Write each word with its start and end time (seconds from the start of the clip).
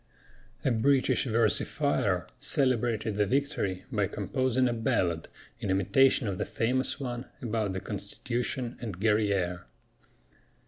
A 0.65 0.71
British 0.71 1.25
versifier 1.27 2.25
celebrated 2.39 3.17
the 3.17 3.27
victory 3.27 3.85
by 3.91 4.07
composing 4.07 4.67
a 4.67 4.73
ballad 4.73 5.27
in 5.59 5.69
imitation 5.69 6.27
of 6.27 6.39
the 6.39 6.43
famous 6.45 6.99
one 6.99 7.25
about 7.39 7.73
the 7.73 7.81
Constitution 7.81 8.79
and 8.81 8.99
Guerrière. 8.99 9.65